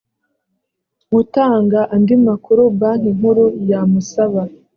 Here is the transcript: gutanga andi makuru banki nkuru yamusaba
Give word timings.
gutanga 1.13 1.79
andi 1.93 2.15
makuru 2.27 2.61
banki 2.79 3.09
nkuru 3.17 3.45
yamusaba 3.69 4.41